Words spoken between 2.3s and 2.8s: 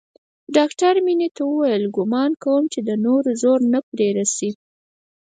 کوم چې